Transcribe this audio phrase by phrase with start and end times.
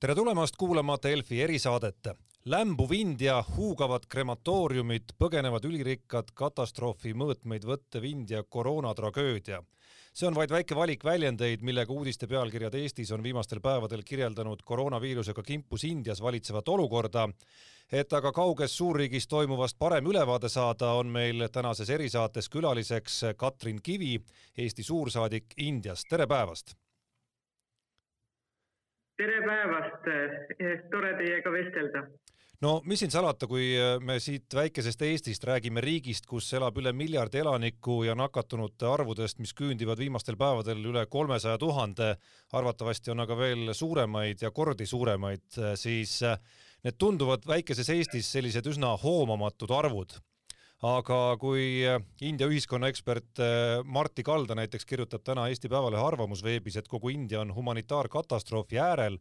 [0.00, 2.08] tere tulemast kuulama Delfi erisaadet.
[2.44, 9.62] lämbuv India, huugavad krematooriumid, põgenevad ülirikkad, katastroofi mõõtmeid võttev India koroonatragöödia.
[10.14, 15.42] see on vaid väike valik väljendeid, millega uudiste pealkirjad Eestis on viimastel päevadel kirjeldanud koroonaviirusega
[15.42, 17.28] kimpus Indias valitsevat olukorda.
[17.92, 24.20] et aga kauges suurriigis toimuvast parem ülevaade saada, on meil tänases erisaates külaliseks Katrin Kivi,
[24.56, 26.79] Eesti suursaadik Indias, tere päevast
[29.20, 32.04] tere päevast, eh, tore teiega vestelda.
[32.60, 36.92] no mis siin salata, kui eh, me siit väikesest Eestist räägime riigist, kus elab üle
[36.96, 42.14] miljardi elaniku ja nakatunute arvudest, mis küündivad viimastel päevadel üle kolmesaja tuhande,
[42.52, 46.20] arvatavasti on aga veel suuremaid ja kordi suuremaid, eh, siis
[46.84, 50.16] need tunduvad väikeses Eestis sellised üsna hoomamatud arvud
[50.86, 56.88] aga kui äh, India ühiskonnaekspert äh, Martti Kalda näiteks kirjutab täna Eesti Päevalehe arvamusveebis, et
[56.88, 59.18] kogu India on humanitaarkatastroofi äärel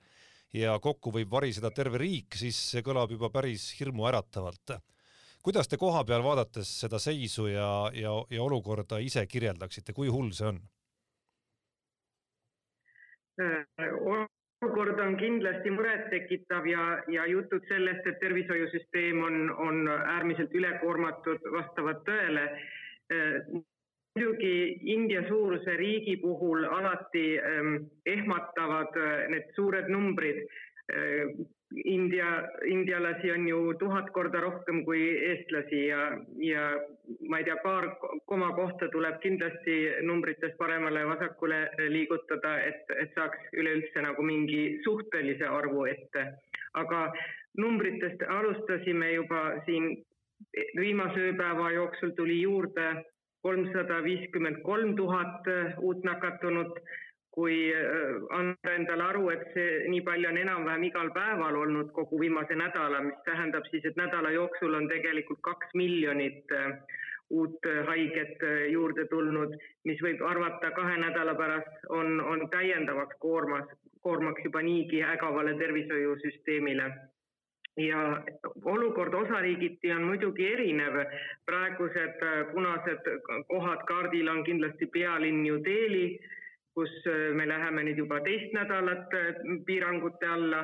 [0.56, 4.80] ja kokku võib variseda terve riik, siis see kõlab juba päris hirmuäratavalt.
[5.44, 10.48] kuidas te kohapeal vaadates seda seisu ja, ja, ja olukorda ise kirjeldaksite, kui hull see
[10.48, 10.62] on?
[14.62, 22.02] Olukord on kindlasti murettekitav ja, ja jutud sellest, et tervishoiusüsteem on, on äärmiselt ülekoormatud, vastavad
[22.10, 22.44] tõele.
[24.20, 30.42] muidugi India suuruse riigi puhul alati ähm, ehmatavad äh, need suured numbrid
[31.86, 36.00] India, indialasi on ju tuhat korda rohkem kui eestlasi ja,
[36.42, 36.64] ja
[37.30, 37.86] ma ei tea, paar
[38.26, 41.60] koma kohta tuleb kindlasti numbrites paremale-vasakule
[41.94, 46.26] liigutada, et, et saaks üleüldse nagu mingi suhtelise arvu ette.
[46.74, 47.14] aga
[47.58, 49.88] numbritest alustasime juba siin
[50.78, 52.90] viimase ööpäeva jooksul tuli juurde
[53.46, 56.82] kolmsada viiskümmend kolm tuhat uut nakatunut
[57.32, 62.20] kui äh, anda endale aru, et see nii palju on enam-vähem igal päeval olnud kogu
[62.22, 66.72] viimase nädala, mis tähendab siis, et nädala jooksul on tegelikult kaks miljonit äh,
[67.30, 68.42] uut äh, haiget
[68.72, 69.54] juurde tulnud,
[69.86, 73.70] mis võib arvata kahe nädala pärast on, on täiendavaks koormas,
[74.02, 76.90] koormaks juba niigi ägavale tervishoiusüsteemile
[77.80, 78.00] ja
[78.66, 80.98] olukord osariigiti on muidugi erinev.
[81.46, 82.20] praegused
[82.52, 83.08] punased
[83.48, 86.20] kohad kaardil on kindlasti pealinn New Delhi
[86.74, 90.62] kus äh, me läheme nüüd juba teist nädalat äh, piirangute alla,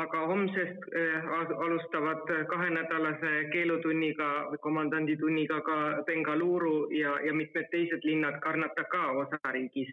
[0.00, 1.28] aga homsest äh,
[1.64, 4.28] alustavad kahenädalase keelutunniga
[4.66, 9.92] komandanditunniga ka Bengaluru ja, ja mitmed teised linnad Karnataka osariigis.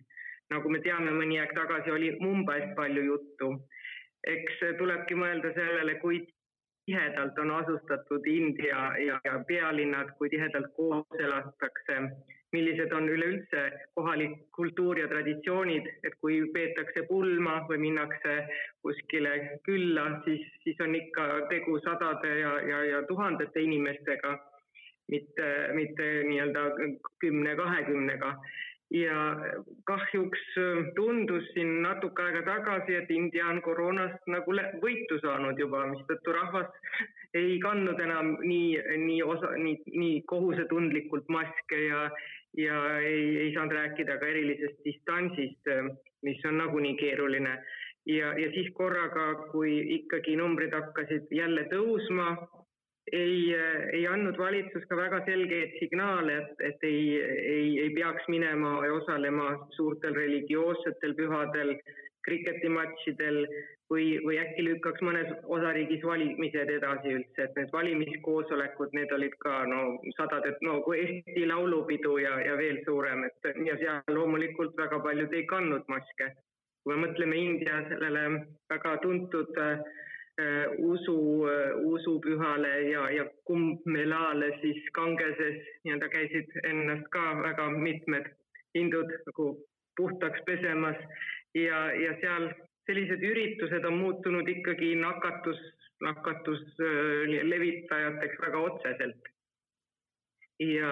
[0.49, 3.47] nagu me teame, mõni aeg tagasi oli Mumbaist palju juttu.
[4.27, 6.21] eks tulebki mõelda sellele, kui
[6.85, 11.97] tihedalt on asustatud India ja, ja pealinnad, kui tihedalt koos elatakse
[12.55, 13.63] millised on üleüldse
[13.97, 18.35] kohalik kultuur ja traditsioonid, et kui peetakse pulma või minnakse
[18.85, 19.35] kuskile
[19.67, 24.37] külla, siis, siis on ikka tegu sadade ja, ja, ja tuhandete inimestega,
[25.11, 26.69] mitte, mitte nii-öelda
[27.23, 28.35] kümne-kahekümnega
[28.93, 29.19] ja
[29.89, 30.41] kahjuks
[30.95, 36.69] tundus siin natuke aega tagasi, et India on koroonast nagu võitu saanud juba, mistõttu rahvas
[37.33, 42.05] ei kandnud enam nii, nii osa, nii, nii kohusetundlikult maske ja,
[42.57, 45.71] ja ei, ei saanud rääkida ka erilisest distantsist,
[46.23, 47.57] mis on nagunii keeruline.
[48.05, 52.35] ja, ja siis korraga, kui ikkagi numbrid hakkasid jälle tõusma,
[53.11, 53.53] ei,
[53.93, 58.93] ei andnud valitsus ka väga selgeid signaale, et, et ei, ei, ei peaks minema ja
[58.93, 61.75] osalema suurtel religioossetel pühadel,
[62.25, 63.39] kriketimatšidel
[63.91, 69.59] või, või äkki lükkaks mõnes osariigis valimised edasi üldse, et need valimiskoosolekud, need olid ka
[69.69, 69.81] no
[70.17, 75.33] sadade, no kui Eesti Laulupidu ja, ja veel suurem, et ja seal loomulikult väga paljud
[75.33, 76.33] ei kandnud maske.
[76.85, 78.23] kui me mõtleme India sellele
[78.69, 79.79] väga tuntud äh,
[80.77, 81.17] usu
[81.49, 88.29] äh,, usupühale ja, ja kumbmelale, siis Gangeses nii-öelda käisid ennast ka väga mitmed
[88.77, 89.47] hindud nagu
[89.97, 90.97] puhtaks pesemas
[91.55, 92.49] ja, ja seal
[92.85, 95.61] sellised üritused on muutunud ikkagi nakatus,
[96.05, 97.23] nakatus äh,
[98.41, 99.31] väga otseselt.
[100.59, 100.89] ja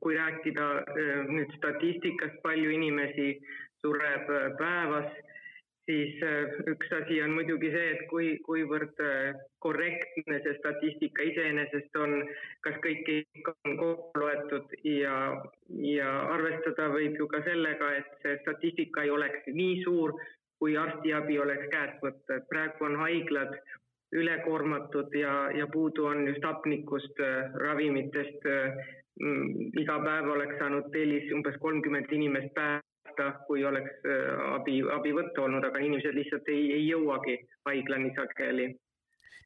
[0.00, 3.26] kui rääkida äh, nüüd statistikast, palju inimesi
[3.82, 5.10] sureb äh, päevas,
[5.84, 6.20] siis
[6.70, 9.00] üks asi on muidugi see, et kui, kuivõrd
[9.64, 12.16] korrektne see statistika iseenesest on,
[12.64, 15.18] kas kõik ikka on kokku loetud ja,
[15.90, 20.16] ja arvestada võib ju ka sellega, et see statistika ei oleks nii suur,
[20.58, 23.58] kui arstiabi oleks käest võtta, et praegu on haiglad
[24.14, 28.46] ülekoormatud ja, ja puudu on just hapnikust, äh, ravimitest.
[28.46, 28.84] Äh,
[29.78, 32.83] iga päev oleks saanud tellis umbes kolmkümmend inimest päevas
[33.14, 34.04] saata, kui oleks
[34.54, 37.38] abi, abi võtta olnud, aga inimesed lihtsalt ei, ei jõuagi
[37.68, 38.72] haiglani sageli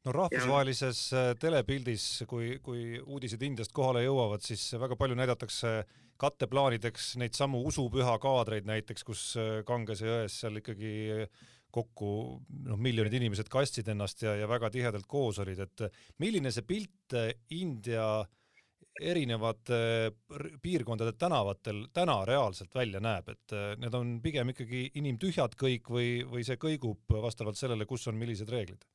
[0.05, 1.23] no rahvusvahelises ja.
[1.39, 5.83] telepildis, kui, kui uudised Indiast kohale jõuavad, siis väga palju näidatakse
[6.19, 9.23] katteplaanideks neid samu usupüha kaadreid näiteks, kus
[9.67, 10.91] Kangese jões seal ikkagi
[11.71, 12.09] kokku
[12.65, 15.85] noh, miljonid inimesed kastsid ennast ja, ja väga tihedalt koos olid, et
[16.19, 17.15] milline see pilt
[17.53, 18.07] India
[19.01, 19.79] erinevate
[20.61, 26.45] piirkondade tänavatel täna reaalselt välja näeb, et need on pigem ikkagi inimtühjad kõik või, või
[26.47, 28.85] see kõigub vastavalt sellele, kus on millised reeglid?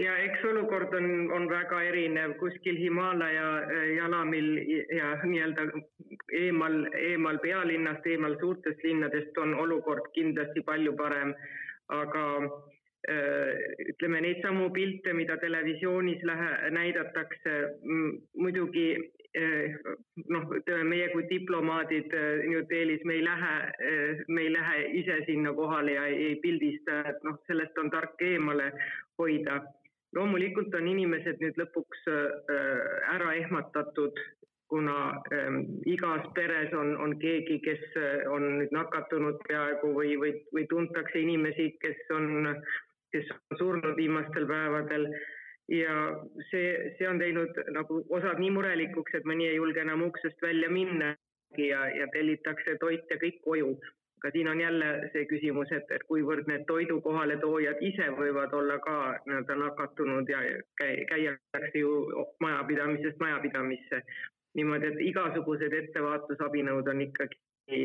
[0.00, 4.50] ja eks olukord on, on väga erinev, kuskil Himalaja äh, jalamil
[4.96, 5.66] ja nii-öelda
[6.40, 11.34] eemal, eemal pealinnast, eemal suurtest linnadest on olukord kindlasti palju parem,
[12.00, 12.50] aga äh,
[13.08, 17.54] ütleme, neid samu pilte, mida televisioonis lähe, näidatakse,
[18.36, 18.86] muidugi
[19.38, 19.78] äh,
[20.28, 22.12] noh, ütleme meie kui diplomaadid
[22.44, 23.54] New Delhis, me ei lähe,
[24.28, 28.72] me ei lähe ise sinna kohale ja ei, pildista, et noh, sellest on tark eemale
[29.18, 29.62] hoida.
[30.16, 32.78] Loomulikult on inimesed nüüd lõpuks äh,
[33.14, 34.18] ära ehmatatud,
[34.70, 34.96] kuna
[35.34, 40.66] ähm, igas peres on, on keegi, kes äh, on nüüd nakatunud peaaegu või, või, või
[40.70, 42.26] tuntakse inimesi, kes on,
[43.12, 45.08] kes on surnud viimastel päevadel.
[45.70, 45.94] Ja
[46.50, 50.70] see, see on teinud nagu osad nii murelikuks, et mõni ei julge enam uksest välja
[50.70, 51.14] minna
[51.58, 53.76] ja, ja tellitakse toit ja kõik koju
[54.20, 58.76] aga siin on jälle see küsimus, et, et kuivõrd need toidu kohaletoojad ise võivad olla
[58.84, 58.96] ka
[59.26, 60.42] nii-öelda nakatunud ja
[60.80, 61.92] käi-, käiakse ju
[62.44, 64.02] majapidamisest majapidamisse.
[64.54, 67.80] niimoodi, et igasugused ettevaatusabinõud on ikkagi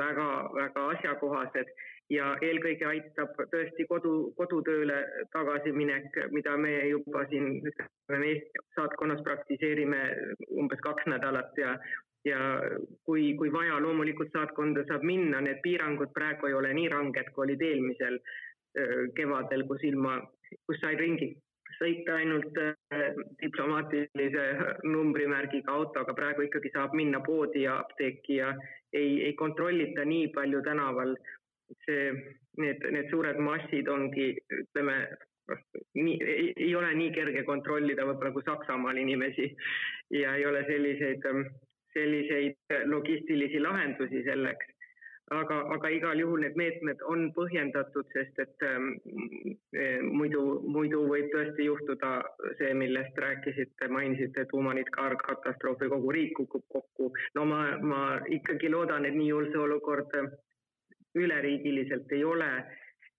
[0.00, 1.72] väga-väga äh, asjakohased
[2.10, 4.98] ja eelkõige aitab tõesti kodu, kodutööle
[5.34, 10.02] tagasiminek, mida me juba siin Eesti saatkonnas praktiseerime
[10.50, 11.78] umbes kaks nädalat ja
[12.26, 12.38] ja
[13.06, 17.44] kui, kui vaja, loomulikult saatkonda saab minna, need piirangud praegu ei ole nii ranged, kui
[17.44, 18.18] olid eelmisel
[19.14, 20.18] kevadel, kus ilma,
[20.66, 21.30] kus sai ringi
[21.76, 22.58] sõita ainult
[23.40, 24.44] diplomaatilise
[24.88, 28.52] numbrimärgiga autoga, praegu ikkagi saab minna poodi ja apteeki ja
[28.92, 31.16] ei, ei kontrollita nii palju tänaval.
[31.84, 32.10] See,
[32.62, 34.32] need, need suured massid ongi,
[34.62, 34.96] ütleme,
[35.94, 36.16] nii,
[36.56, 39.52] ei, ole nii kerge kontrollida võib-olla kui Saksamaal inimesi
[40.14, 41.26] ja ei ole selliseid
[41.96, 44.72] selliseid logistilisi lahendusi selleks.
[45.34, 48.92] aga, aga igal juhul need meetmed on põhjendatud, sest et ähm,
[50.18, 50.42] muidu,
[50.76, 52.10] muidu võib tõesti juhtuda
[52.60, 57.10] see, millest rääkisite, mainisite, et humanitaarkatastroof või kogu riik kukub kokku.
[57.34, 58.02] no ma, ma
[58.38, 60.14] ikkagi loodan, et nii hull see olukord
[61.16, 62.50] üleriigiliselt ei ole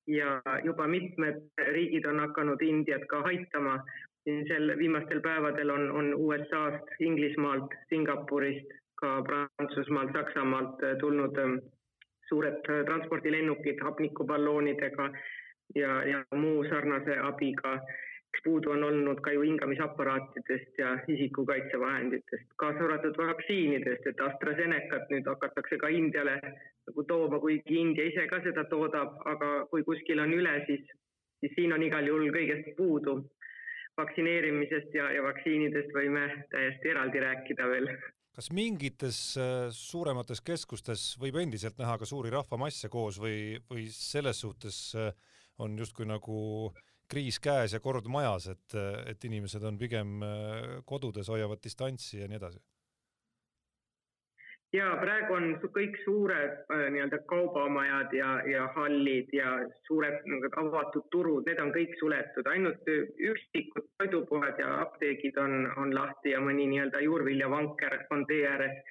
[0.07, 1.41] ja juba mitmed
[1.73, 3.79] riigid on hakanud Indiat ka aitama
[4.47, 11.59] sel viimastel päevadel on, on USA-st, Inglismaalt, Singapurist, ka Prantsusmaalt, Saksamaalt tulnud ähm,
[12.29, 15.09] suured äh, transpordilennukid hapnikuballoonidega
[15.75, 17.79] ja, ja muu sarnase abiga.
[18.43, 25.79] Puudu on olnud ka ju hingamisaparaatidest ja isikukaitsevahenditest, kaasa arvatud vaktsiinidest, et AstraZenecat nüüd hakatakse
[25.81, 30.53] ka Indiale nagu tooma, kuigi India ise ka seda toodab, aga kui kuskil on üle,
[30.69, 30.85] siis,
[31.41, 33.17] siis siin on igal juhul kõigest puudu
[33.97, 37.89] vaktsineerimisest ja, ja vaktsiinidest võime täiesti eraldi rääkida veel.
[38.37, 44.44] kas mingites äh, suuremates keskustes võib endiselt näha ka suuri rahvamasse koos või, või selles
[44.45, 45.09] suhtes äh,
[45.57, 46.37] on justkui nagu
[47.11, 52.28] kriis käes ja kord majas, et, et inimesed on pigem äh, kodudes, hoiavad distantsi ja
[52.28, 52.64] nii edasi?
[54.76, 55.45] ja praegu on
[55.76, 59.54] kõik suured äh, nii-öelda kaubamajad ja, ja hallid ja
[59.87, 62.92] suured nagu avatud turud, need on kõik suletud, ainult
[63.31, 68.83] üksikud toidupoed ja apteegid on, on lahti ja mõni nii-öelda juurviljavanker on tee ääres.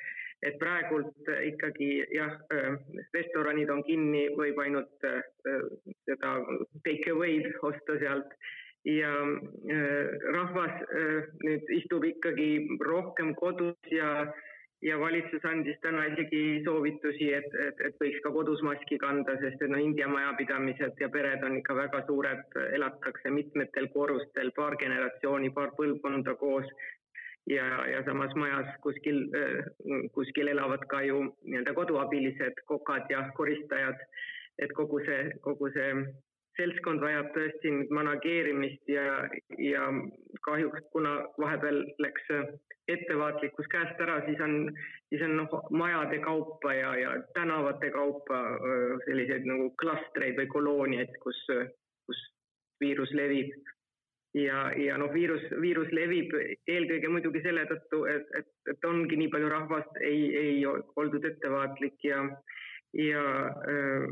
[0.42, 2.76] Et praegult ikkagi jah, äh,
[3.14, 5.22] restoranid on kinni, võib ainult äh,
[6.08, 6.36] seda
[6.84, 8.36] take away'd osta sealt
[8.86, 9.10] ja
[10.30, 10.82] rahvas
[11.42, 12.50] nüüd istub ikkagi
[12.86, 14.28] rohkem kodus ja
[14.84, 19.62] ja valitsus andis täna isegi soovitusi, et, et, et võiks ka kodus maski kanda, sest
[19.62, 25.52] et no India majapidamised ja pered on ikka väga suured, elatakse mitmetel korrustel, paar generatsiooni,
[25.56, 26.68] paar põlvkonda koos.
[27.50, 29.26] Ja, ja samas majas kuskil,
[30.12, 34.00] kuskil elavad ka ju nii-öelda koduabilised, kokad ja koristajad.
[34.58, 35.90] et kogu see, kogu see
[36.56, 39.26] seltskond vajab tõesti manageerimist ja,
[39.60, 39.82] ja
[40.46, 42.30] kahjuks, kuna vahepeal läks
[42.88, 44.70] ettevaatlikkus käest ära, siis on,
[45.10, 48.40] siis on noh, majade kaupa ja, ja tänavate kaupa
[49.04, 51.42] selliseid nagu klastreid või kolooniaid, kus,
[52.08, 52.22] kus
[52.80, 53.52] viirus levib.
[54.36, 56.34] Ja, ja noh, viirus, viirus levib
[56.68, 62.08] eelkõige muidugi selle tõttu, et, et, et ongi nii palju rahvast, ei, ei oldud ettevaatlik
[62.10, 62.22] ja
[62.96, 63.22] ja
[63.68, 64.04] äh,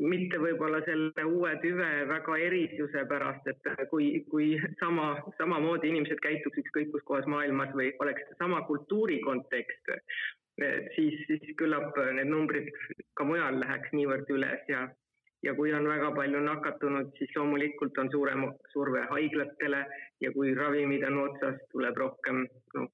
[0.00, 6.62] mitte võib-olla selle uue tüve väga erisuse pärast, et kui, kui sama, samamoodi inimesed käituks
[6.62, 9.92] ükskõik kus kohas maailmas või oleks sama kultuuri kontekst,
[10.94, 12.70] siis, siis küllap need numbrid
[13.18, 14.86] ka mujal läheks niivõrd üles ja
[15.42, 19.84] ja kui on väga palju nakatunud, siis loomulikult on suurem surve haiglatele
[20.22, 22.44] ja kui ravimid on otsas, tuleb rohkem
[22.76, 22.90] noh,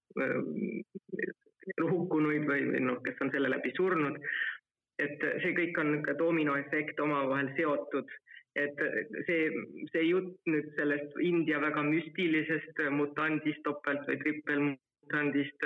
[1.90, 4.17] hukkunuid või, või noh, kes on selle läbi surnud.
[4.99, 8.09] et see kõik on niisugune dominoefekt omavahel seotud,
[8.59, 8.81] et
[9.28, 9.45] see,
[9.93, 14.64] see jutt nüüd sellest India väga müstilisest mutandist, topelt või trippel
[15.09, 15.65] Islandist,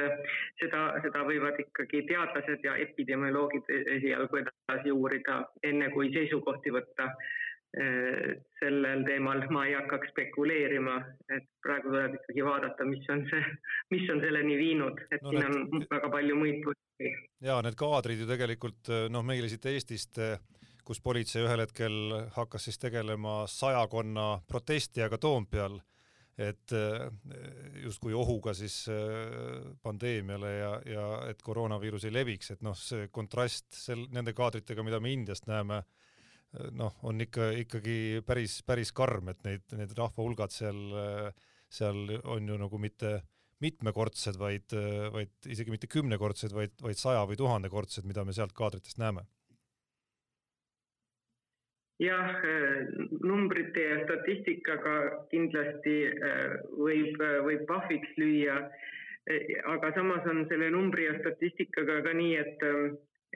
[0.61, 7.13] seda, seda võivad ikkagi teadlased ja epidemioloogid esialgu edasi uurida, enne kui seisukohti võtta.
[8.61, 10.99] sellel teemal ma ei hakkaks spekuleerima,
[11.33, 13.47] et praegu tuleb ikkagi vaadata, mis on see,
[13.95, 15.73] mis on selleni viinud, et no, siin need...
[15.79, 17.15] on väga palju muid põhjusi.
[17.49, 20.21] ja need kaadrid ju tegelikult noh, meile siit Eestist
[20.85, 21.97] kus politsei ühel hetkel
[22.37, 25.81] hakkas siis tegelema sajakonna protestijaga Toompeal
[26.43, 27.09] et äh,
[27.85, 33.69] justkui ohuga siis äh, pandeemiale ja, ja et koroonaviirus ei leviks, et noh, see kontrast
[33.77, 39.33] sel, nende kaadritega, mida me Indiast näeme, äh, noh, on ikka ikkagi päris, päris karm,
[39.35, 40.83] et neid, need rahvahulgad seal,
[41.73, 43.21] seal on ju nagu mitte
[43.63, 44.73] mitmekordsed, vaid,
[45.15, 49.23] vaid isegi mitte kümnekordsed, vaid, vaid saja või tuhandekordsed, mida me sealt kaadritest näeme
[52.03, 52.87] jah, äh,
[53.23, 54.97] numbrite ja statistikaga
[55.31, 58.59] kindlasti äh, võib, äh, võib pahviks lüüa.
[59.71, 62.65] aga samas on selle numbri ja statistikaga ka nii, et,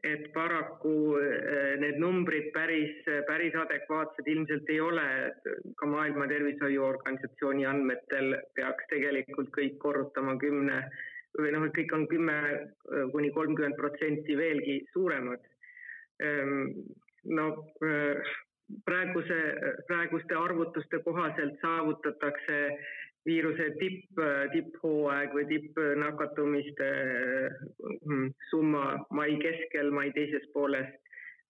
[0.03, 1.15] et paraku
[1.79, 2.97] need numbrid päris,
[3.29, 5.05] päris adekvaatsed ilmselt ei ole.
[5.79, 10.81] ka Maailma Tervishoiuorganisatsiooni andmetel peaks tegelikult kõik korrutama kümne
[11.39, 12.37] või noh, et kõik on kümme
[13.15, 15.47] kuni kolmkümmend protsenti veelgi suuremad
[16.19, 16.83] ehm,
[17.31, 17.53] no
[18.85, 19.41] praeguse,
[19.87, 22.61] praeguste arvutuste kohaselt saavutatakse
[23.27, 24.21] viiruse tipp,
[24.53, 26.91] tipphooaeg või tippnakatumiste
[28.07, 30.95] mm, summa mai keskel, mai teises pooles.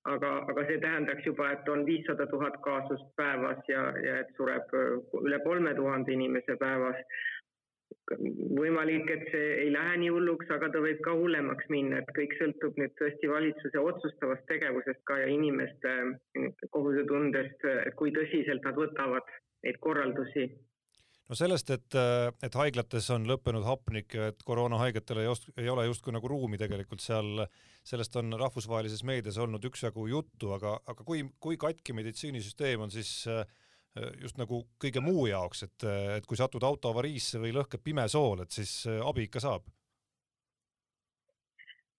[0.06, 4.70] aga, aga see tähendaks juba, et on viissada tuhat kaasust päevas ja, ja et sureb
[5.18, 7.00] üle kolme tuhande inimese päevas
[8.56, 12.36] võimalik, et see ei lähe nii hulluks, aga ta võib ka hullemaks minna, et kõik
[12.38, 15.96] sõltub nüüd tõesti valitsuse otsustavast tegevusest ka ja inimeste
[16.70, 19.34] kohusetundest, et kui tõsiselt nad võtavad
[19.66, 20.46] neid korraldusi.
[21.28, 21.98] no sellest, et,
[22.46, 27.02] et haiglates on lõppenud hapnik ja et koroonahaigetele ei, ei ole justkui nagu ruumi tegelikult
[27.02, 27.46] seal,
[27.82, 33.26] sellest on rahvusvahelises meedias olnud üksjagu juttu, aga, aga kui, kui katki meditsiinisüsteem on siis
[33.26, 33.44] Äh,
[34.20, 35.88] just nagu kõige muu jaoks, et,
[36.18, 39.66] et kui satud autoavariisse või lõhkeb pime sool, et siis äh, abi ikka saab?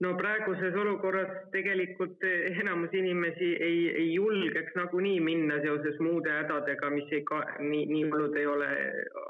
[0.05, 2.21] no praeguses olukorras tegelikult
[2.61, 8.03] enamus inimesi ei, ei julgeks nagunii minna seoses muude hädadega, mis ei ka nii, nii
[8.03, 8.67] hullud ei ole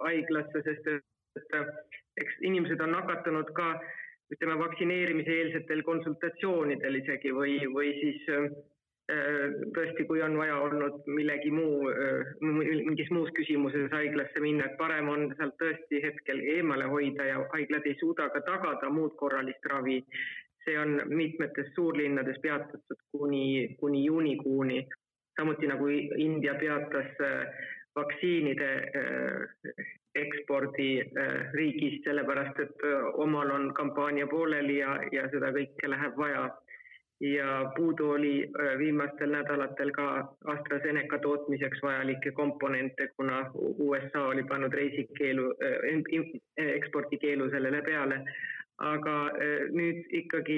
[0.01, 1.55] haiglasse, sest et
[2.19, 3.69] eks inimesed on nakatunud ka
[4.33, 8.27] ütleme vaktsineerimise eelsetel konsultatsioonidel isegi või, või siis
[9.07, 15.07] tõesti, kui on vaja olnud millegi muu, äh, mingis muus küsimuses haiglasse minna, et parem
[15.09, 20.03] on sealt tõesti hetkel eemale hoida ja haiglad ei suuda ka tagada muud korralist ravi.
[20.67, 24.87] see on mitmetes suurlinnades peatatud kuni, kuni juunikuuni.
[25.39, 25.87] samuti nagu
[26.17, 27.47] India peatas äh,
[27.95, 28.71] vaktsiinide
[30.15, 31.01] ekspordi
[31.53, 32.83] riigist, sellepärast et
[33.13, 36.49] omal on kampaania pooleli ja, ja seda kõike läheb vaja
[37.21, 44.74] ja puudu oli äh, viimastel nädalatel ka AstraZeneca tootmiseks vajalikke komponente, kuna USA oli pannud
[44.74, 48.21] reisikeelu, äh, ekspordikeelu sellele peale.
[48.77, 50.57] aga äh, nüüd ikkagi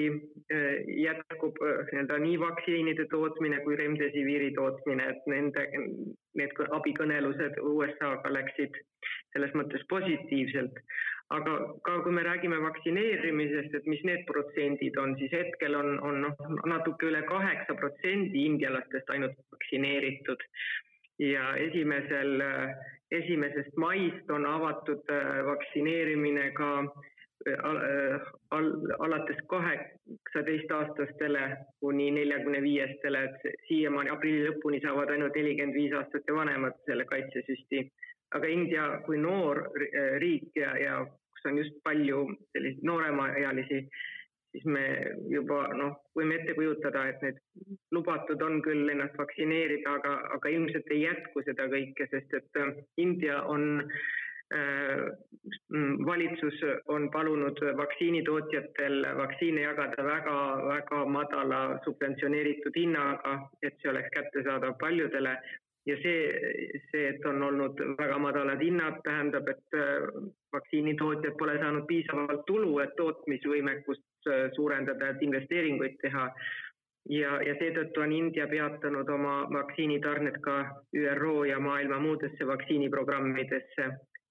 [1.02, 5.62] jätkub nii-öelda nii vaktsiinide tootmine kui Remdesiviri tootmine, et nende,
[6.36, 8.76] need abikõnelused USA-ga läksid
[9.32, 10.76] selles mõttes positiivselt
[11.36, 11.52] aga
[11.86, 16.34] ka kui me räägime vaktsineerimisest, et mis need protsendid on, siis hetkel on, on noh,
[16.72, 20.40] natuke üle kaheksa protsendi indialastest ainult vaktsineeritud.
[21.20, 22.42] ja esimesel,
[23.12, 28.20] esimesest maist on avatud äh, vaktsineerimine ka äh,
[28.56, 28.70] al,
[29.06, 31.42] alates kaheksateistaastastele
[31.80, 37.04] kuni neljakümne viiestele, et siiamaani aprilli lõpuni saavad ainult nelikümmend viis aastat ja vanemad selle
[37.12, 37.78] kaitsesüsti
[38.36, 39.64] aga India kui noor
[40.22, 43.82] riik ja, ja kus on just palju selliseid nooremaealisi,
[44.52, 44.84] siis me
[45.30, 47.38] juba noh, võime ette kujutada, et need
[47.94, 52.74] lubatud on küll ennast vaktsineerida, aga, aga ilmselt ei jätku seda kõike, sest et äh,
[53.02, 53.84] India on
[56.06, 56.56] valitsus
[56.90, 65.36] on palunud vaktsiinitootjatel vaktsiine jagada väga-väga madala subventsioneeritud hinnaga, et see oleks kättesaadav paljudele
[65.86, 70.08] ja see, see, et on olnud väga madalad hinnad, tähendab, et äh,
[70.52, 76.28] vaktsiinitootjad pole saanud piisavalt tulu, et tootmisvõimekust äh, suurendada, et investeeringuid teha.
[77.08, 80.56] ja, ja seetõttu on India peatanud oma vaktsiinitarned ka
[80.96, 83.90] ÜRO ja maailma muudesse vaktsiiniprogrammidesse.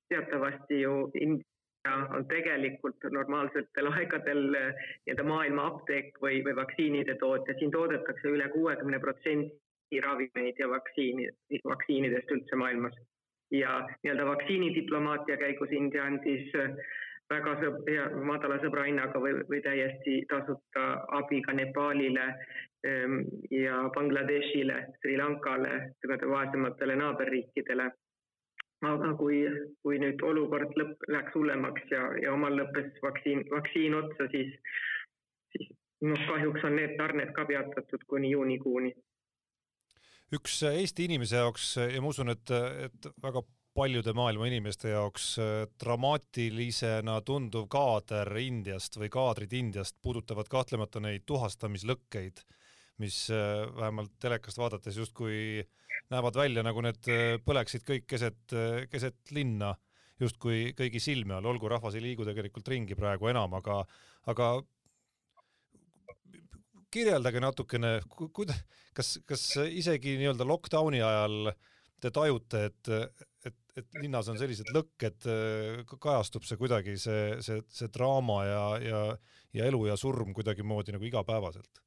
[0.10, 7.58] teatavasti ju India on tegelikult normaalsetel aegadel äh, nii-öelda maailma apteek või, või vaktsiinide tootja,
[7.58, 9.50] siin toodetakse üle kuuekümne protsendi
[9.98, 11.30] ravimeid ja vaktsiini,
[11.66, 12.94] vaktsiinidest üldse maailmas.
[13.52, 16.76] ja nii-öelda vaktsiinidiplomaatia käigus India andis äh,
[17.30, 17.90] väga sõb-,
[18.26, 20.86] madala sõbra hinnaga või, või täiesti tasuta
[21.20, 22.28] abi ka Nepaalile
[22.88, 27.90] ähm, ja Bangladeshile, Sri Lankale, vaesematele naaberriikidele.
[28.88, 29.42] aga kui,
[29.84, 34.54] kui nüüd olukord lõpp, läks hullemaks ja, ja omal lõppes vaktsiin, vaktsiin otsa, siis,
[35.52, 38.94] siis noh, kahjuks on need tarned ka peatatud kuni juunikuuni
[40.36, 42.52] üks Eesti inimese jaoks ja ma usun, et,
[42.86, 43.44] et väga
[43.76, 45.32] paljude maailma inimeste jaoks
[45.82, 52.42] dramaatilisena tunduv kaader Indiast või kaadrid Indiast puudutavad kahtlemata neid tuhastamislõkkeid,
[53.00, 55.64] mis vähemalt telekast vaadates justkui
[56.12, 57.08] näevad välja, nagu need
[57.46, 58.58] põleksid kõik keset,
[58.92, 59.72] keset linna,
[60.20, 63.80] justkui kõigi silme all, olgu rahvas ei liigu tegelikult ringi praegu enam, aga,
[64.28, 64.50] aga
[66.94, 68.58] kirjeldage natukene, kuida-,
[68.98, 71.52] kas, kas isegi nii-öelda lockdowni ajal
[72.00, 72.90] te tajute, et,
[73.46, 75.28] et, et linnas on sellised lõkked,
[76.00, 79.04] kajastub see kuidagi, see, see, see draama ja, ja,
[79.60, 81.84] ja elu ja surm kuidagimoodi nagu igapäevaselt?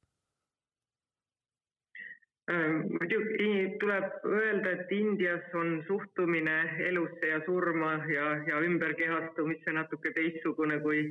[2.51, 6.57] Äh, muidugi tuleb öelda, et Indias on suhtumine
[6.89, 11.05] elusse ja surma ja, ja ümberkehastumisse natuke teistsugune kui,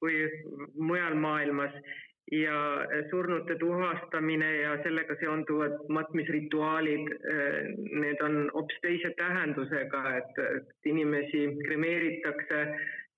[0.00, 0.22] kui
[0.80, 1.76] mujal maailmas
[2.30, 7.08] ja surnute tuhastamine ja sellega seonduvad matmisrituaalid,
[7.92, 12.60] need on hoopis teise tähendusega, et inimesi kremeeritakse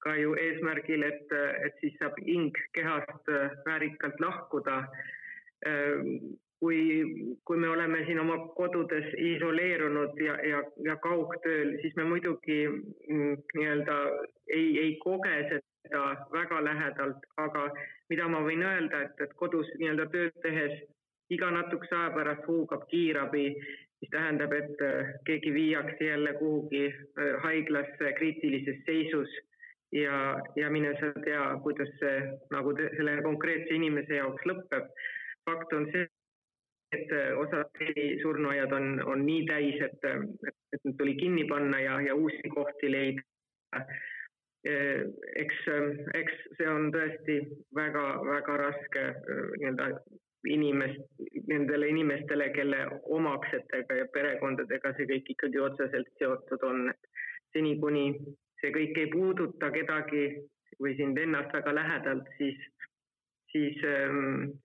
[0.05, 1.37] ka ju eesmärgil, et,
[1.67, 3.31] et siis saab hing kehast
[3.67, 4.85] väärikalt lahkuda.
[6.65, 7.05] kui,
[7.45, 13.43] kui me oleme siin oma kodudes isoleerunud ja, ja, ja kaugtööl, siis me muidugi mm,
[13.59, 13.97] nii-öelda
[14.49, 15.74] ei, ei koge seda
[16.33, 17.69] väga lähedalt, aga
[18.09, 20.79] mida ma võin öelda, et, et kodus nii-öelda tööd tehes
[21.31, 23.47] iga natukese aja pärast huugab kiirabi,
[24.01, 29.31] mis tähendab, et äh, keegi viiakse jälle kuhugi äh, haiglasse kriitilises seisus
[29.93, 32.17] ja, ja mine sa tea, kuidas see
[32.53, 34.91] nagu te, selle konkreetse inimese jaoks lõpeb.
[35.45, 36.09] fakt on see,
[36.93, 37.85] et äh, osad
[38.23, 42.53] surnuaiad on, on nii täis, et, et, et need tuli kinni panna ja, ja uusi
[42.55, 43.85] kohti leida
[44.65, 45.65] eks,
[46.17, 47.39] eks see on tõesti
[47.77, 49.89] väga-väga raske eh, nii-öelda
[50.49, 51.01] inimest,
[51.49, 52.81] nendele inimestele, kelle
[53.17, 56.93] omaksetega ja perekondadega see kõik ikkagi otseselt seotud on.
[57.55, 58.09] seni, kuni
[58.61, 60.25] see kõik ei puuduta kedagi
[60.83, 62.57] või sind ennast väga lähedalt, siis,
[63.53, 63.77] siis,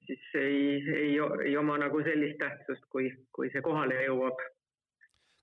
[0.07, 1.11] siis ei, ei,
[1.45, 4.41] ei oma nagu sellist tähtsust, kui, kui see kohale jõuab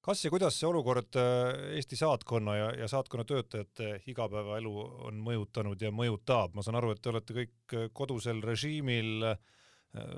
[0.07, 4.75] kas ja kuidas see olukord äh, Eesti saatkonna ja, ja saatkonna töötajate igapäevaelu
[5.09, 10.13] on mõjutanud ja mõjutab, ma saan aru, et te olete kõik äh, kodusel režiimil, äh,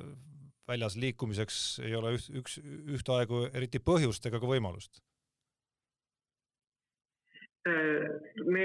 [0.69, 2.59] väljas liikumiseks ei ole üks, üks,
[2.99, 5.01] ühtaegu eriti põhjust ega ka võimalust
[8.45, 8.65] me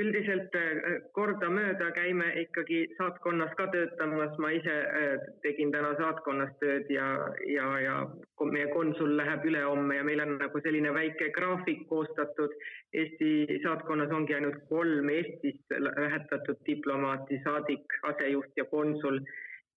[0.00, 6.90] üldiselt äh, kordamööda käime ikkagi saatkonnas ka töötamas, ma ise äh, tegin täna saatkonnas tööd
[6.92, 7.08] ja,
[7.48, 7.96] ja, ja
[8.40, 12.54] meie konsul läheb ülehomme ja meil on nagu selline väike graafik koostatud.
[12.96, 19.20] Eesti saatkonnas ongi ainult kolm Eestist lähetatud diplomaati, saadik, asejuht ja konsul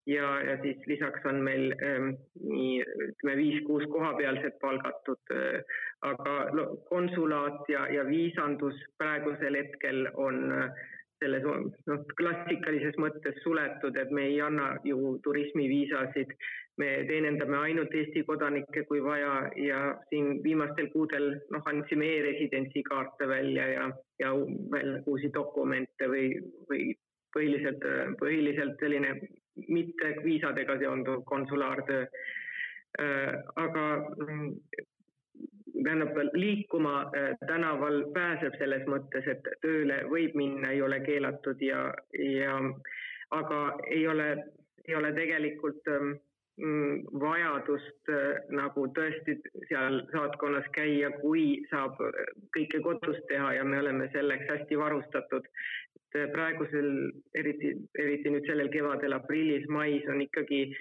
[0.07, 2.09] ja, ja siis lisaks on meil ähm,
[2.43, 5.61] nii ütleme viis-kuus kohapealset palgatud äh,,
[6.01, 10.83] aga no, konsulaat ja, ja viisandus praegusel hetkel on äh,
[11.23, 11.45] selles
[11.87, 16.33] noh, klassikalises mõttes suletud, et me ei anna ju turismiviisasid,
[16.81, 23.29] me teenindame ainult Eesti kodanikke, kui vaja ja siin viimastel kuudel noh, andsime e-residentsi kaarte
[23.29, 23.87] välja ja,
[24.19, 24.33] ja
[24.73, 26.27] veel uusi dokumente või,
[26.69, 26.91] või
[27.33, 27.87] põhiliselt,
[28.19, 29.15] põhiliselt selline
[29.67, 32.05] mitte viisadega seonduv konsulaartöö.
[33.01, 33.85] Äh, aga
[34.27, 34.55] mm,
[35.83, 41.87] tähendab, liikuma äh, tänaval pääseb selles mõttes, et tööle võib minna, ei ole keelatud ja,
[42.19, 42.59] ja
[43.31, 44.29] aga ei ole,
[44.87, 46.19] ei ole tegelikult mm,
[46.57, 48.09] vajadust
[48.53, 49.39] nagu tõesti
[49.69, 51.97] seal saatkonnas käia, kui saab
[52.53, 55.47] kõike kodus teha ja me oleme selleks hästi varustatud.
[56.31, 60.75] praegusel, eriti, eriti nüüd sellel kevadel, aprillis, mais on ikkagi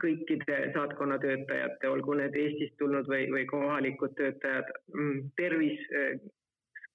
[0.00, 5.84] kõikide saatkonna töötajate, olgu need Eestist tulnud või, või kohalikud töötajad, mm, tervis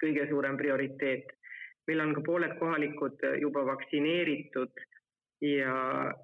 [0.01, 1.29] kõige suurem prioriteet
[1.89, 4.85] meil on ka pooled kohalikud äh, juba vaktsineeritud
[5.41, 5.75] ja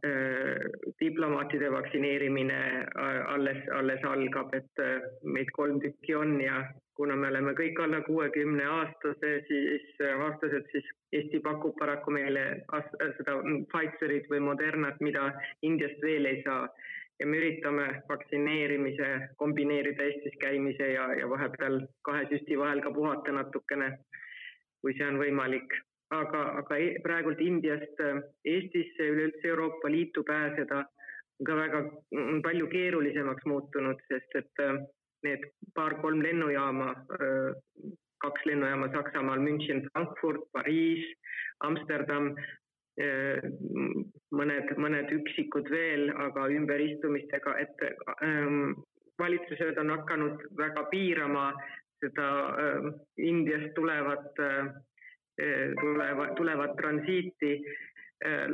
[0.05, 0.59] äh,
[0.99, 7.27] diplomaatide vaktsineerimine äh, alles, alles algab, et äh, meid kolm tükki on ja kuna me
[7.27, 12.43] oleme kõik alla kuuekümne aastase, siis äh, aastased, siis Eesti pakub paraku meile
[12.99, 13.37] seda
[13.71, 15.29] Pfizerit või Modernat, mida
[15.61, 16.67] Indiast veel ei saa.
[17.19, 23.31] ja me üritame vaktsineerimise kombineerida Eestis käimise ja, ja vahepeal kahe süsti vahel ka puhata
[23.31, 23.93] natukene
[24.85, 25.71] kui see on võimalik.
[26.13, 30.83] Aga, aga e-, praegult Indiast äh, Eestisse, üleüldse Euroopa Liitu pääseda
[31.39, 31.79] on ka väga
[32.43, 34.77] palju keerulisemaks muutunud, sest et äh,
[35.25, 35.43] need
[35.75, 37.89] paar-kolm lennujaama, äh,
[38.23, 41.05] kaks lennujaama Saksamaal, München, Frankfurt, Pariis,
[41.63, 42.35] Amsterdam,
[44.31, 47.83] mõned, mõned üksikud veel, aga ümberistumistega, et
[48.23, 48.71] ähm,
[49.19, 51.49] valitsused on hakanud väga piirama
[51.99, 52.29] seda
[53.19, 54.39] Indiast tulevat
[55.81, 57.51] tuleva, tulevat transiiti
[58.25, 58.47] äh,.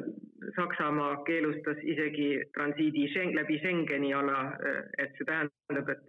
[0.55, 6.01] Saksamaa keelustas isegi transiidi läbi Schengeni ala, äh, et see tähendab, et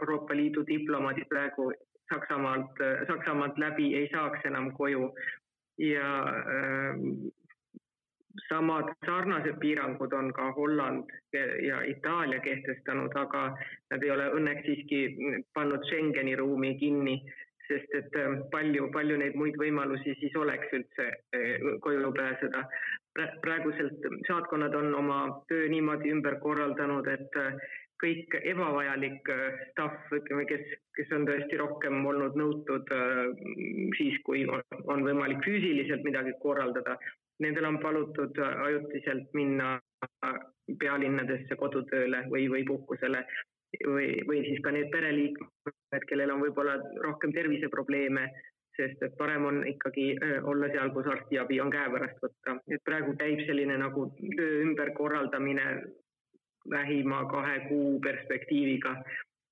[0.00, 1.72] Euroopa Liidu diplomaadid praegu
[2.12, 5.14] Saksamaalt, äh, Saksamaalt läbi ei saaks enam koju
[5.78, 6.10] ja
[8.48, 11.10] samad sarnased piirangud on ka Holland
[11.66, 13.42] ja Itaalia kehtestanud, aga
[13.90, 15.00] nad ei ole õnneks siiski
[15.54, 17.16] pannud Schengeni ruumi kinni,
[17.68, 22.64] sest et ähm, palju, palju neid muid võimalusi siis oleks üldse äh, koju pääseda.
[23.42, 27.56] praeguselt saatkonnad on oma töö niimoodi ümber korraldanud, et äh,
[28.02, 30.64] kõik ebavajalik äh, stuff, ütleme, kes,
[30.98, 32.92] kes on tõesti rohkem olnud nõutud
[33.96, 36.98] siis, kui on võimalik füüsiliselt midagi korraldada,
[37.40, 39.78] nendel on palutud ajutiselt minna
[40.80, 43.24] pealinnadesse kodutööle või, või puhkusele
[43.86, 48.26] või, või siis ka need pereliikmed, kellel on võib-olla rohkem terviseprobleeme,
[48.76, 50.08] sest et parem on ikkagi
[50.44, 52.58] olla seal, kus arstiabi on käepärast võtta.
[52.68, 55.68] et praegu käib selline nagu töö ümberkorraldamine
[56.70, 58.96] lähima kahe kuu perspektiiviga,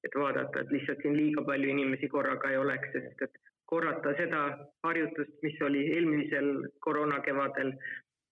[0.05, 3.38] et vaadata, et lihtsalt siin liiga palju inimesi korraga ei oleks, sest et
[3.70, 4.40] korrata seda
[4.85, 6.50] harjutust, mis oli eelmisel
[6.85, 7.72] koroonakevadel,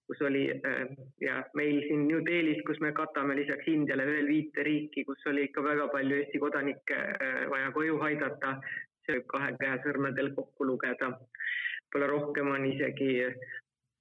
[0.06, 0.82] kus oli äh,
[1.20, 5.46] ja meil siin New Delhis, kus me katame lisaks Indiale veel viite riiki, kus oli
[5.48, 8.56] ikka väga palju Eesti kodanikke äh, vaja koju aidata,
[9.06, 11.12] see võib kahe käe sõrmedel kokku lugeda.
[11.14, 13.14] võib-olla rohkem on isegi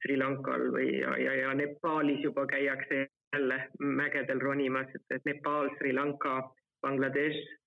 [0.02, 5.94] Sri Lankal või ja, ja, ja Nepaalis juba käiakse jälle mägedel ronimas, et, Nepaal, Sri
[5.94, 6.42] Lanka,
[6.82, 7.62] Bangladesh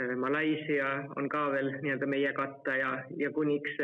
[0.00, 3.76] Äh, Malaisia on ka veel nii-öelda meie katta ja, ja kuniks,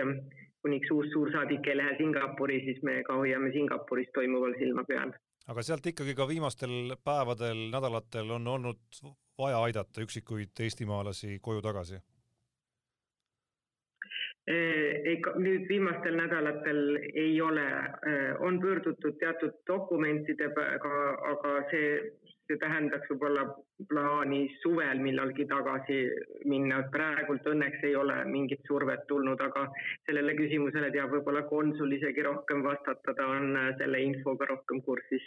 [0.63, 5.13] kuniks uus suursaadik ei lähe Singapuri, siis me ka hoiame Singapuris toimuval silma peal.
[5.49, 9.03] aga sealt ikkagi ka viimastel päevadel, nädalatel on olnud
[9.39, 12.01] vaja aidata üksikuid eestimaalasi koju tagasi?
[14.51, 16.81] Äh, ei, nüüd viimastel nädalatel
[17.15, 20.97] ei ole, äh, on pöördutud teatud dokumentidega,
[21.33, 21.91] aga see
[22.51, 23.45] see tähendaks võib-olla
[23.91, 26.01] plaani suvel millalgi tagasi
[26.51, 29.69] minna, praegult õnneks ei ole mingit survet tulnud, aga
[30.09, 35.25] sellele küsimusele teab võib-olla konsul isegi rohkem vastata, ta on äh, selle infoga rohkem kursis.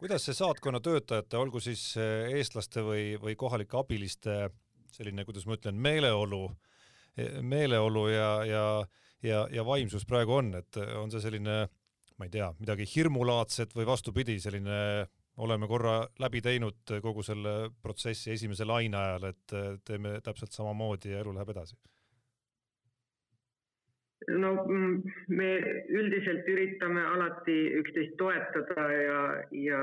[0.00, 4.38] kuidas see saatkonna töötajate, olgu siis äh, eestlaste või, või kohalike abiliste
[4.96, 6.46] selline, kuidas ma ütlen, meeleolu,
[7.44, 8.64] meeleolu ja, ja,
[9.22, 11.66] ja, ja vaimsus praegu on, et on see selline
[12.16, 14.78] ma ei tea, midagi hirmulaadset või vastupidi, selline
[15.36, 21.20] oleme korra läbi teinud kogu selle protsessi esimese laine ajal, et teeme täpselt samamoodi ja
[21.20, 21.76] elu läheb edasi?
[24.28, 25.50] no mm, me
[25.92, 29.20] üldiselt üritame alati üksteist toetada ja,
[29.52, 29.80] ja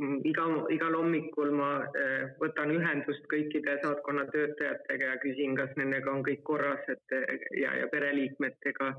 [0.00, 6.12] mm, iga, igal hommikul ma eh, võtan ühendust kõikide saatkonna töötajatega ja küsin, kas nendega
[6.12, 7.16] on kõik korras, et
[7.60, 8.94] ja, ja pereliikmetega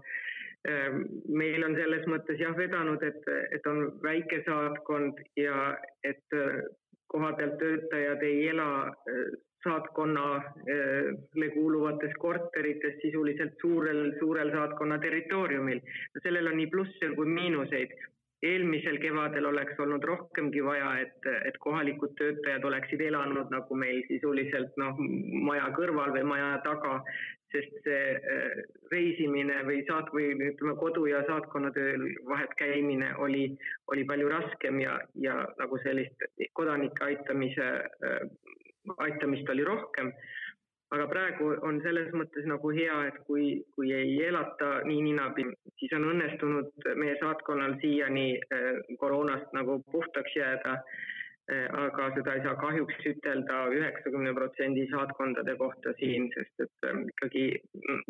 [1.30, 6.64] meil on selles mõttes jah vedanud, et, et on väike saatkond ja et äh,
[7.14, 9.28] kohapealt töötajad ei ela äh,
[9.66, 15.80] saatkonnale kuuluvates korterites sisuliselt suurel, suurel saatkonna territooriumil.
[16.24, 17.96] sellel on nii plusse kui miinuseid.
[18.46, 24.76] eelmisel kevadel oleks olnud rohkemgi vaja, et, et kohalikud töötajad oleksid elanud nagu meil sisuliselt
[24.78, 25.00] noh,
[25.48, 27.00] maja kõrval või maja taga,
[27.56, 28.04] sest see
[28.36, 33.48] äh, reisimine või saat- või ütleme, kodu ja saatkonnatööl vahet käimine oli,
[33.94, 37.70] oli palju raskem ja, ja nagu sellist kodanike aitamise,
[38.12, 38.26] äh,
[39.08, 40.14] aitamist oli rohkem
[40.94, 45.48] aga praegu on selles mõttes nagu hea, et kui, kui ei elata nii ninapi,
[45.80, 50.80] siis on õnnestunud meie saatkonnal siiani äh, koroonast nagu puhtaks jääda.
[51.54, 57.04] Äh, aga seda ei saa kahjuks ütelda üheksakümne protsendi saatkondade kohta siin, sest et ähm,
[57.12, 57.44] ikkagi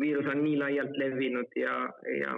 [0.00, 1.74] viirus on nii laialt levinud ja,
[2.20, 2.36] ja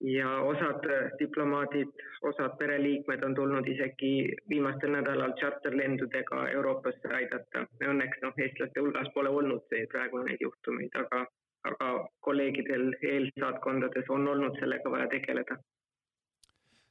[0.00, 0.84] ja osad
[1.18, 1.90] diplomaadid,
[2.30, 4.12] osad pereliikmed on tulnud isegi
[4.52, 7.64] viimastel nädalal tšarterlendudega Euroopasse aidata.
[7.82, 11.24] Õnneks noh, eestlaste hulgas pole olnud see praegu neid juhtumeid, aga,
[11.72, 11.90] aga
[12.28, 15.58] kolleegidel eelsaatkondades on olnud sellega vaja tegeleda.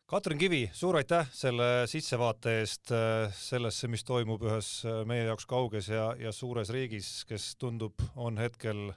[0.07, 5.43] Katrin Kivi, suur aitäh selle sissevaate eest äh, sellesse, mis toimub ühes äh, meie jaoks
[5.45, 8.93] kauges ja, ja suures riigis, kes tundub, on hetkel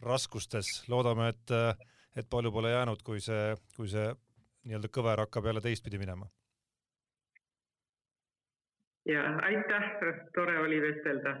[0.00, 0.70] raskustes.
[0.88, 1.76] loodame, et äh,
[2.16, 4.06] et palju pole jäänud, kui see, kui see
[4.64, 6.30] nii-öelda kõver hakkab jälle teistpidi minema.
[9.04, 9.90] ja aitäh,
[10.32, 11.36] tore oli vestelda